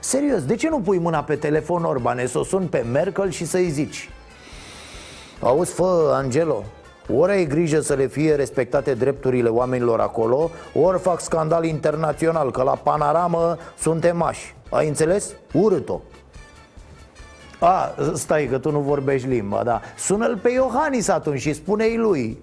[0.00, 3.46] Serios, de ce nu pui mâna pe telefon, Orbane, să o sun pe Merkel și
[3.46, 4.10] să-i zici?
[5.40, 6.64] Auzi, fă, Angelo,
[7.16, 12.62] ori ai grijă să le fie respectate drepturile oamenilor acolo Ori fac scandal internațional, că
[12.62, 14.54] la panoramă suntem mași.
[14.70, 15.32] Ai înțeles?
[15.52, 16.00] Urât-o
[17.60, 19.80] a, stai că tu nu vorbești limba, da.
[19.98, 22.38] Sună-l pe Iohannis atunci și spune-i lui.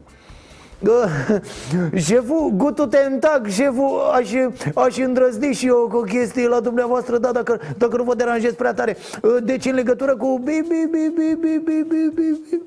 [1.95, 2.85] Șeful, gutu
[3.19, 4.31] tag, șeful, aș,
[4.75, 8.53] aș îndrăzni și eu cu o chestie la dumneavoastră, da, dacă, dacă nu vă deranjez
[8.53, 8.97] prea tare.
[9.43, 12.61] Deci în legătură cu bi, bi, bi, bi, bi, bi, bi, bi, bi.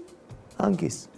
[0.56, 1.08] A închis.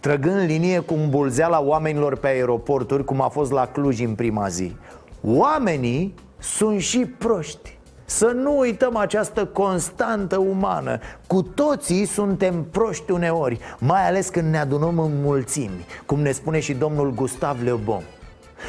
[0.00, 4.76] Trăgând linie cu îmbulzeala oamenilor pe aeroporturi, cum a fost la Cluj în prima zi
[5.22, 10.98] Oamenii sunt și proști să nu uităm această constantă umană.
[11.26, 16.60] Cu toții suntem proști uneori Mai ales când ne adunăm în mulțimi Cum ne spune
[16.60, 18.02] și domnul Gustav Le Bon.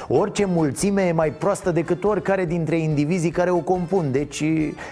[0.07, 4.43] Orice mulțime e mai proastă decât oricare dintre indivizii care o compun Deci,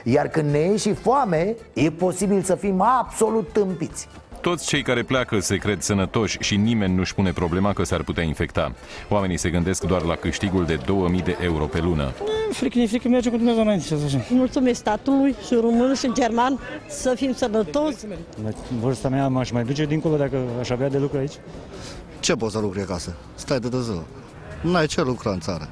[0.03, 4.07] iar când ne e și foame, e posibil să fim absolut tâmpiți
[4.43, 8.23] toți cei care pleacă se cred sănătoși și nimeni nu-și pune problema că s-ar putea
[8.23, 8.73] infecta.
[9.09, 12.11] Oamenii se gândesc doar la câștigul de 2000 de euro pe lună.
[12.51, 14.21] Frică, ne frică, merge cu Dumnezeu înainte, așa.
[14.29, 17.97] Mulțumesc statului și român și în german să fim sănătoși.
[18.43, 18.49] La
[18.81, 21.33] vârsta mea m-aș mai duce dincolo dacă aș avea de lucru aici.
[22.19, 23.15] Ce poți să lucri acasă?
[23.35, 24.03] Stai de Dumnezeu.
[24.61, 25.69] N-ai ce lucra în țară.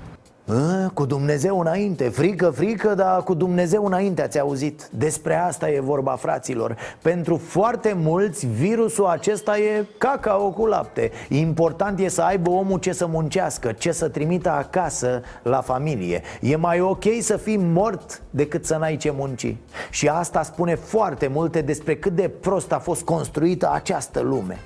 [0.47, 4.89] A, cu Dumnezeu înainte, frică, frică, dar cu Dumnezeu înainte ați auzit?
[4.91, 6.77] Despre asta e vorba, fraților.
[7.01, 11.11] Pentru foarte mulți, virusul acesta e cacao cu lapte.
[11.29, 16.21] Important e să aibă omul ce să muncească, ce să trimită acasă la familie.
[16.41, 19.55] E mai ok să fii mort decât să n-ai ce munci.
[19.89, 24.59] Și asta spune foarte multe despre cât de prost a fost construită această lume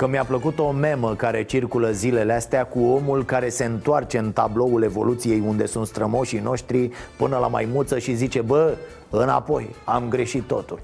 [0.00, 4.32] Că mi-a plăcut o memă care circulă zilele astea cu omul care se întoarce în
[4.32, 8.74] tabloul evoluției unde sunt strămoșii noștri până la maimuță și zice Bă,
[9.10, 10.80] înapoi, am greșit totul.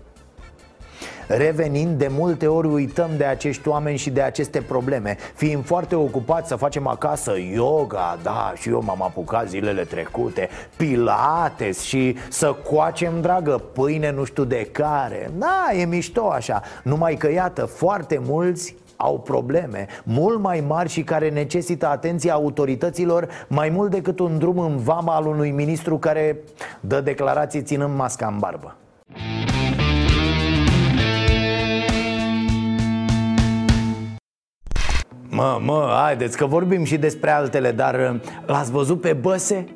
[1.27, 5.17] Revenind, de multe ori uităm de acești oameni și de aceste probleme.
[5.35, 11.81] Fiind foarte ocupați să facem acasă yoga, da, și eu m-am apucat zilele trecute Pilates
[11.81, 15.31] și să coacem, dragă, pâine nu știu de care.
[15.39, 16.63] Da, e mișto așa.
[16.83, 23.29] Numai că, iată, foarte mulți au probleme mult mai mari și care necesită atenția autorităților
[23.49, 26.39] mai mult decât un drum în vama al unui ministru care
[26.81, 28.77] dă declarații ținând masca în barbă.
[35.29, 39.67] Mă, mă, haideți că vorbim și despre altele, dar l-ați văzut pe Băse?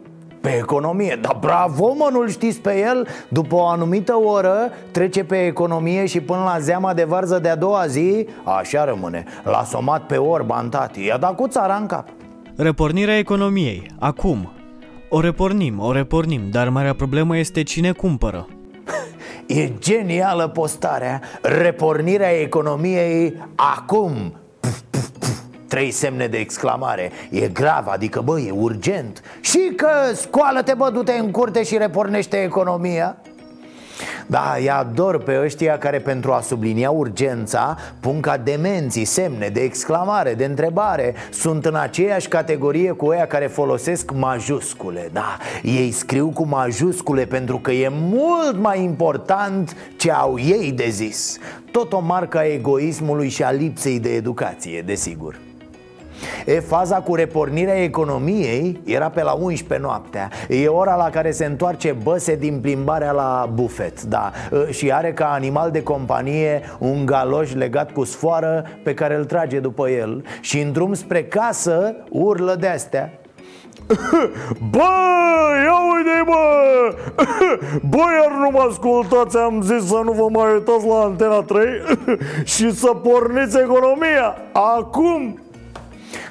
[0.41, 3.07] Pe economie, dar bravo mă, nu-l știți pe el?
[3.29, 7.87] După o anumită oră trece pe economie și până la zeama de varză de-a doua
[7.87, 12.09] zi Așa rămâne, l-a somat pe Orban, tati, i-a dat cu țara în cap.
[12.57, 14.53] Repornirea economiei, acum.
[15.09, 18.49] O repornim, o repornim, dar marea problemă este cine cumpără.
[19.47, 21.21] E genială postarea.
[21.43, 24.40] Repornirea economiei acum
[25.71, 27.11] Trei semne de exclamare.
[27.31, 29.23] E grav, adică bă, e urgent.
[29.41, 33.17] Și că scoală-te bă, du-te în curte și repornește economia.
[34.27, 39.61] Da, îi ador pe ăștia care pentru a sublinia urgența pun ca demenții semne de
[39.61, 41.15] exclamare, de întrebare.
[41.31, 45.09] Sunt în aceeași categorie cu ăia care folosesc majuscule.
[45.13, 50.89] Da, ei scriu cu majuscule pentru că e mult mai important ce au ei de
[50.89, 51.39] zis.
[51.71, 55.49] Tot o marcă a egoismului și a lipsei de educație, desigur
[56.47, 60.29] E faza cu repornirea economiei era pe la 11 noaptea.
[60.49, 64.31] E ora la care se întoarce băse din plimbarea la bufet Da,
[64.71, 69.59] și are ca animal de companie un galoș legat cu sfoară pe care îl trage
[69.59, 73.13] după el Și în drum spre casă urlă de-astea
[74.71, 74.91] Bă,
[75.65, 76.43] ia uite bă!
[77.91, 81.65] Bă, iar nu mă ascultați Am zis să nu vă mai uitați la Antena 3
[82.55, 84.37] Și să porniți economia.
[84.53, 85.39] Acum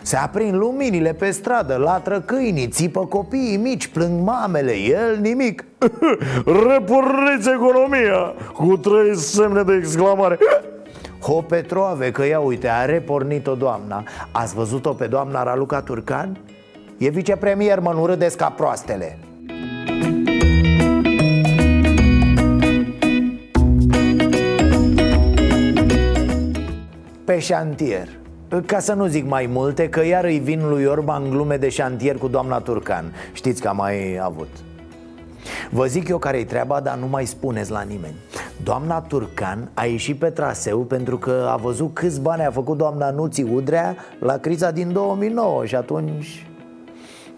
[0.01, 5.65] se aprind luminile pe stradă, latră câinii, țipă copiii mici, plâng mamele, el nimic.
[6.69, 10.37] Reporniți economia Cu trei semne de exclamare.
[11.21, 14.03] Ho Petrove, că ia uite, a repornit-o doamna.
[14.31, 16.39] Ați văzut-o pe doamna Raluca Turcan?
[16.97, 19.19] E vicepremier, mă, nu râdeți ca proastele.
[27.25, 28.19] Pe șantier
[28.65, 32.17] ca să nu zic mai multe, că iar îi vin lui Orban glume de șantier
[32.17, 33.13] cu doamna Turcan.
[33.33, 34.49] Știți că am mai avut.
[35.69, 38.15] Vă zic eu care-i treaba, dar nu mai spuneți la nimeni.
[38.63, 43.09] Doamna Turcan a ieșit pe traseu pentru că a văzut câți bani a făcut doamna
[43.09, 46.48] Nuții Udrea la criza din 2009 și atunci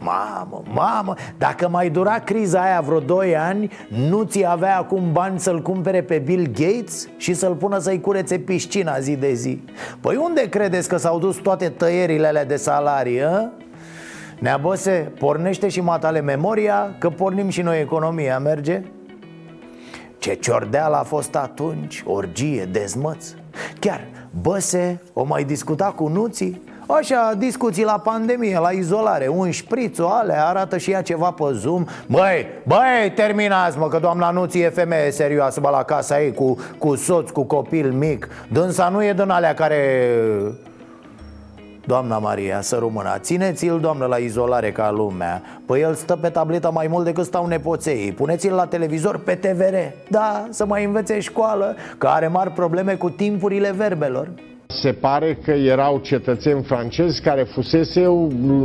[0.04, 5.40] Mamă, mamă, dacă mai dura criza aia vreo 2 ani Nu ți avea acum bani
[5.40, 9.64] să-l cumpere pe Bill Gates Și să-l pună să-i curețe piscina zi de zi
[10.00, 13.50] Păi unde credeți că s-au dus toate tăierile alea de salarii, a?
[14.40, 18.82] Neabose, pornește și matale memoria Că pornim și noi economia, merge?
[20.18, 23.26] Ce ciordeală a fost atunci, orgie, dezmăț
[23.80, 24.08] Chiar,
[24.42, 30.08] Băse o mai discuta cu nuții Așa, discuții la pandemie, la izolare Un șpriț, o
[30.10, 31.86] alea, arată și ea ceva pe Zoom.
[32.08, 36.58] Băi, băi, terminați mă, că doamna Nuții e femeie serioasă bă, la casa ei cu,
[36.78, 38.30] cu soț, cu copil mic.
[38.52, 40.08] Dânsa nu e din alea care...
[41.86, 45.42] Doamna Maria, să rămână Țineți-l, doamnă, la izolare ca lumea.
[45.66, 48.12] Păi el stă pe tabletă mai mult decât stau nepoței.
[48.12, 49.76] Puneți-l la televizor pe TVR
[50.10, 54.28] Da, să mai învețe școală Că are mari probleme cu timpurile verbelor
[54.72, 58.06] se pare că erau cetățeni francezi care fusese,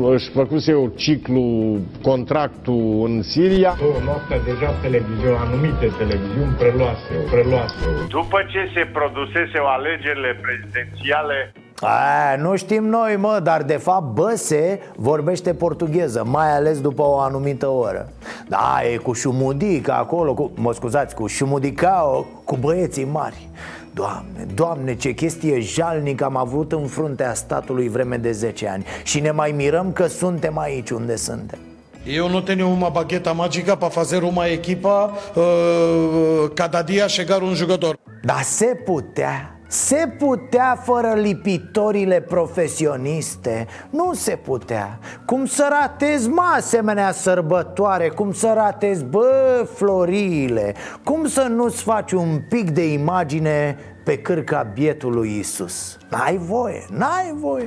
[0.03, 3.77] își făcuse o ciclu, contractul în Siria.
[3.79, 7.75] Două noaptea deja televiziuni, anumite televiziuni preluase, preluase.
[8.09, 14.13] După ce se produsese o alegerile prezidențiale a, nu știm noi, mă, dar de fapt
[14.13, 18.09] Băse vorbește portugheză, mai ales după o anumită oră
[18.49, 23.49] Da, e cu șumudica acolo, cu, mă scuzați, cu șumudicao, cu băieții mari
[23.97, 29.21] Doamne, Doamne, ce chestie jalnică am avut în fruntea statului vreme de 10 ani Și
[29.21, 31.59] ne mai mirăm că suntem aici unde suntem
[32.07, 37.55] Eu não tenho uma bagueta mágica para fazer uma equipa uh, cada dia chegar um
[37.55, 37.99] jogador.
[38.23, 43.67] Dar se putea se putea fără lipitorile profesioniste?
[43.91, 44.99] Nu se putea.
[45.25, 48.09] Cum să ratezi, mă, asemenea sărbătoare?
[48.09, 54.62] Cum să ratezi, bă, floriile Cum să nu-ți faci un pic de imagine pe cârca
[54.75, 55.99] bietului Isus?
[56.11, 57.67] N-ai voie, n-ai voie.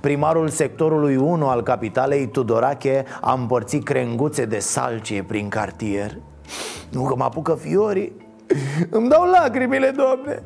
[0.00, 6.18] Primarul sectorului 1 al capitalei, Tudorache, a împărțit crenguțe de salcie prin cartier.
[6.90, 8.12] Nu că mă apucă fiorii.
[8.90, 10.42] Îmi dau lacrimile, doamne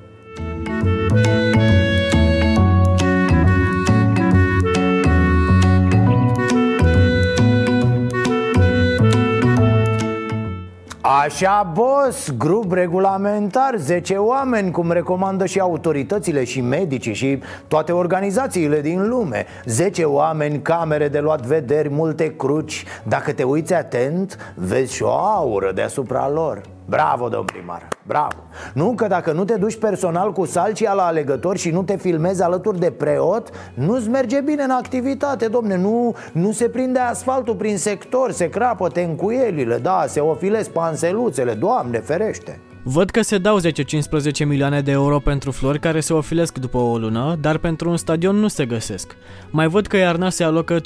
[11.25, 18.81] Așa, boss, grup regulamentar, 10 oameni, cum recomandă și autoritățile și medicii și toate organizațiile
[18.81, 19.47] din lume.
[19.65, 22.85] 10 oameni, camere de luat vederi, multe cruci.
[23.03, 26.61] Dacă te uiți atent, vezi și o aură deasupra lor
[26.91, 28.37] Bravo, domn primar, bravo.
[28.75, 32.43] Nu că dacă nu te duci personal cu salcia la alegător și nu te filmezi
[32.43, 37.79] alături de preot Nu-ți merge bine în activitate, domne Nu, nu se prinde asfaltul prin
[37.79, 42.61] sector, se crapă tencuielile Da, se ofilesc panseluțele, doamne ferește
[42.91, 46.99] Văd că se dau 10-15 milioane de euro pentru flori care se ofilesc după o
[46.99, 49.17] lună, dar pentru un stadion nu se găsesc.
[49.51, 50.81] Mai văd că iarna se alocă 15-20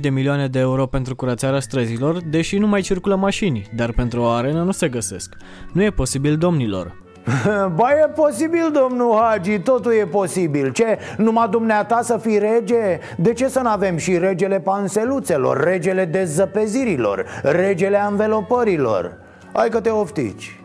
[0.00, 4.26] de milioane de euro pentru curățarea străzilor, deși nu mai circulă mașini, dar pentru o
[4.26, 5.36] arenă nu se găsesc.
[5.72, 6.96] Nu e posibil, domnilor.
[7.76, 12.98] Ba e posibil, domnul Hagi, totul e posibil Ce, numai dumneata să fii rege?
[13.16, 19.16] De ce să nu avem și regele panseluțelor, regele dezăpezirilor, regele anvelopărilor?
[19.52, 20.57] Hai că te oftici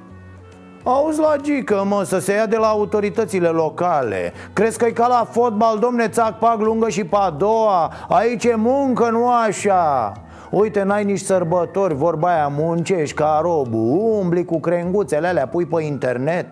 [0.85, 4.33] Auzi la gică, mă, să se ia de la autoritățile locale.
[4.53, 7.93] Crezi că e ca la fotbal, domne, țac, pac, lungă și pe a doua?
[8.09, 10.11] Aici e muncă, nu așa?
[10.51, 15.83] Uite, n-ai nici sărbători, vorba aia, muncești ca robul Umbli cu crenguțele alea, pui pe
[15.83, 16.47] internet.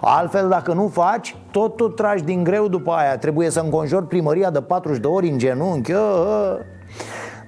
[0.00, 3.18] Altfel, dacă nu faci, tot tu tragi din greu după aia.
[3.18, 5.92] Trebuie să înconjori primăria de 40 de ori în genunchi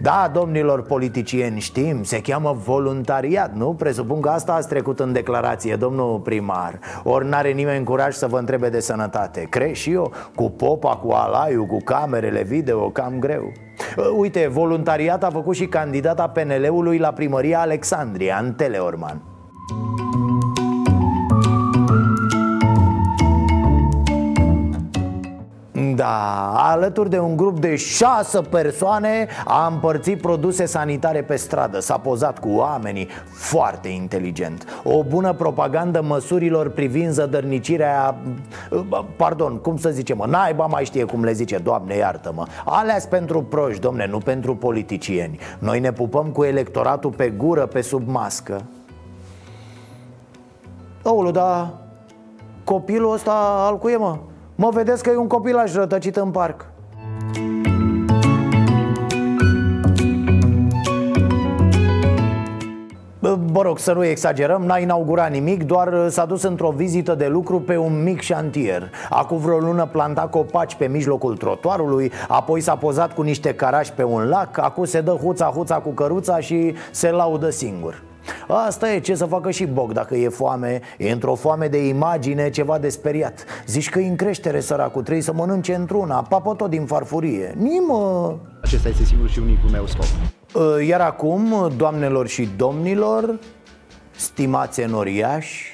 [0.01, 3.75] da, domnilor politicieni, știm, se cheamă voluntariat, nu?
[3.75, 6.79] Presupun că asta ați trecut în declarație, domnul primar.
[7.03, 9.47] Ori n-are nimeni curaj să vă întrebe de sănătate.
[9.51, 13.53] Crezi și eu, cu popa, cu alaiu, cu camerele video, cam greu.
[13.97, 19.23] Uh, Uite, voluntariat a făcut și candidata PNL-ului la primăria Alexandria, în Teleorman
[25.93, 31.81] Da, alături de un grup de șase persoane a împărțit produse sanitare pe stradă.
[31.81, 34.81] S-a pozat cu oamenii, foarte inteligent.
[34.85, 38.17] O bună propagandă măsurilor privind zădărnicirea
[39.17, 42.47] Pardon, cum să zicem, mă, naiba mai știe cum le zice, doamne iartă-mă.
[42.65, 45.39] Alea pentru proști, domne, nu pentru politicieni.
[45.59, 48.63] Noi ne pupăm cu electoratul pe gură, pe sub mască.
[51.03, 51.75] Oulu, dar
[52.65, 54.19] copilul ăsta al cuie, mă?
[54.55, 56.67] Mă vedeți că e un copilaj rătăcit în parc.
[63.53, 67.61] Bă rog, să nu exagerăm, n-a inaugurat nimic, doar s-a dus într-o vizită de lucru
[67.61, 68.91] pe un mic șantier.
[69.11, 74.03] Acum vreo lună planta copaci pe mijlocul trotuarului, apoi s-a pozat cu niște carași pe
[74.03, 78.03] un lac Acum se dă huța-huța cu căruța și se laudă singur
[78.49, 80.81] Asta e ce să facă și Boc dacă e foame.
[80.99, 83.45] E într-o foame de imagine ceva de speriat.
[83.67, 87.55] Zici că e în creștere săracul Trebuie să mănânce într-una Papă tot din farfurie.
[87.57, 90.07] Nimă Acesta este sigur și unicul meu scop.
[90.55, 93.39] Ă, Iar acum, doamnelor și domnilor
[94.17, 95.73] Stimați enoriași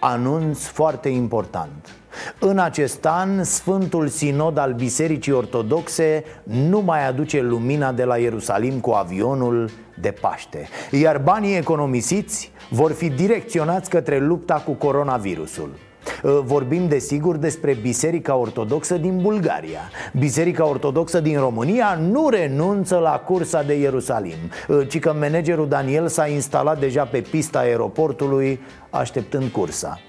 [0.00, 1.99] Anunț foarte important
[2.38, 8.80] în acest an, Sfântul Sinod al Bisericii Ortodoxe nu mai aduce lumina de la Ierusalim
[8.80, 10.68] cu avionul de Paște.
[10.90, 15.70] Iar banii economisiți vor fi direcționați către lupta cu coronavirusul.
[16.22, 19.80] Uh, Vorbim desigur despre Biserica Ortodoxă din Bulgaria.
[20.18, 24.38] Biserica Ortodoxă din România nu renunță la cursa de Ierusalim
[24.68, 30.00] uh, Ci că managerul Daniel s-a instalat deja pe pista aeroportului așteptând cursa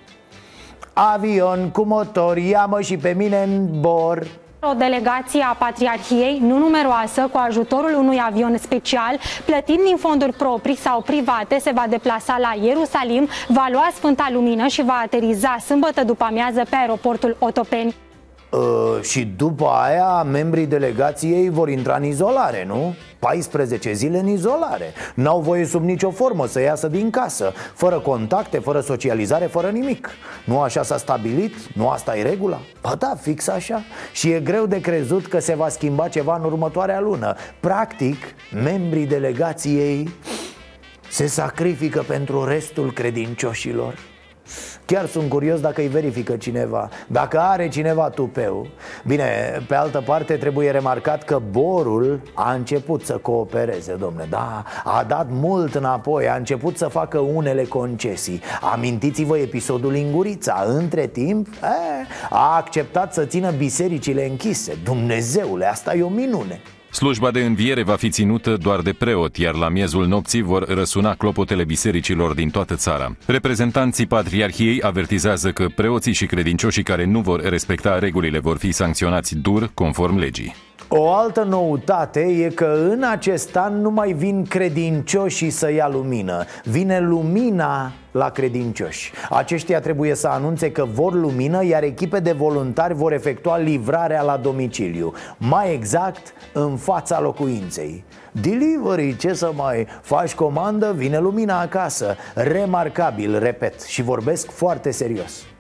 [0.93, 4.27] Avion cu motor, ia-mă și pe mine în bor
[4.63, 10.75] o delegație a Patriarhiei, nu numeroasă, cu ajutorul unui avion special, plătind din fonduri proprii
[10.75, 16.03] sau private, se va deplasa la Ierusalim, va lua Sfânta Lumină și va ateriza sâmbătă
[16.03, 17.95] după amiază pe aeroportul Otopeni.
[18.49, 22.95] Uh, și după aia membrii delegației vor intra în izolare, nu?
[23.21, 28.59] 14 zile în izolare N-au voie sub nicio formă să iasă din casă Fără contacte,
[28.59, 30.09] fără socializare, fără nimic
[30.45, 31.53] Nu așa s-a stabilit?
[31.73, 32.59] Nu asta e regula?
[32.81, 36.43] Ba da, fix așa Și e greu de crezut că se va schimba ceva în
[36.43, 38.17] următoarea lună Practic,
[38.63, 40.09] membrii delegației
[41.09, 44.10] se sacrifică pentru restul credincioșilor
[44.85, 46.89] Chiar sunt curios dacă îi verifică cineva.
[47.07, 48.67] Dacă are cineva tupeu
[49.05, 55.03] Bine, pe altă parte trebuie remarcat că Borul a început să coopereze, domne Da, a
[55.07, 58.41] dat mult înapoi, a început să facă unele concesii.
[58.61, 60.63] Amintiți-vă episodul Lingurița.
[60.67, 64.77] Între timp, e, a acceptat să țină bisericile închise.
[64.83, 66.61] Dumnezeule, asta e o minune
[66.91, 71.15] Slujba de înviere va fi ținută doar de preot, iar la miezul nopții vor răsuna
[71.15, 73.15] clopotele bisericilor din toată țara.
[73.25, 79.35] Reprezentanții Patriarhiei avertizează că preoții și credincioșii care nu vor respecta regulile vor fi sancționați
[79.35, 80.55] dur conform legii.
[80.93, 86.43] O altă noutate e că în acest an nu mai vin credincioșii să ia lumină.
[86.63, 89.11] Vine lumina la credincioși.
[89.29, 94.37] Aceștia trebuie să anunțe că vor lumină Iar echipe de voluntari vor efectua livrarea la
[94.37, 95.13] domiciliu.
[95.37, 98.03] Mai exact, în fața locuinței.
[98.31, 102.15] Delivery, ce să mai faci comandă, vine lumina acasă.
[102.35, 105.31] Remarcabil, repet, și vorbesc foarte serios.
[105.31, 105.50] Uh,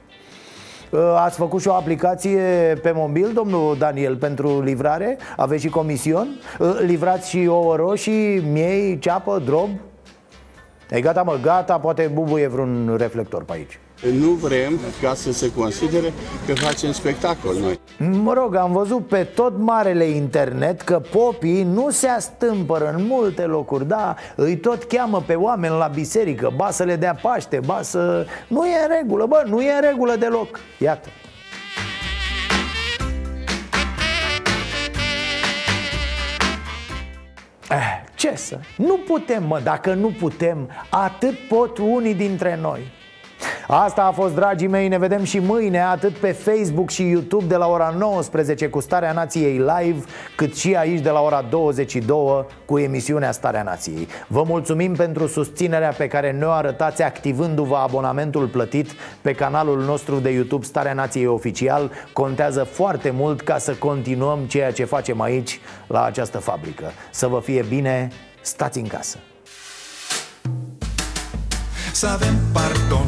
[1.17, 2.39] ați făcut și o aplicație
[2.81, 5.17] pe mobil, domnul Daniel, pentru livrare?
[5.37, 6.27] Aveți și comision?
[6.59, 9.69] Uh, livrați și ouă roșii, miei, ceapă, drob?
[10.91, 13.79] E gata, mă, gata, poate bubuie vreun reflector pe aici.
[14.19, 16.13] Nu vrem ca să se considere
[16.47, 17.79] că facem spectacol noi.
[18.23, 23.41] Mă rog, am văzut pe tot marele internet că popii nu se astâmpără în multe
[23.41, 27.81] locuri Da, îi tot cheamă pe oameni la biserică Ba să le dea paște, ba
[27.81, 28.25] să...
[28.47, 30.59] Nu e în regulă, bă, nu e în regulă deloc.
[30.79, 31.09] Iată
[37.71, 38.59] Eh, ce să?
[38.77, 42.91] Nu putem, mă, dacă nu putem, atât pot unii dintre noi
[43.73, 47.55] Asta a fost, dragii mei, ne vedem și mâine Atât pe Facebook și YouTube de
[47.55, 50.03] la ora 19 Cu Starea Nației Live
[50.35, 54.07] Cât și aici de la ora 22 Cu emisiunea Starea Nației.
[54.27, 58.91] Vă mulțumim pentru susținerea pe care ne-o arătați Activându-vă abonamentul plătit
[59.21, 61.91] Pe canalul nostru de YouTube Starea Nației Oficial.
[62.13, 66.85] Contează foarte mult ca să continuăm ceea ce facem aici La această fabrică.
[67.11, 68.09] Să vă fie bine,
[68.41, 69.17] stați în casă!
[71.91, 73.07] Să avem pardon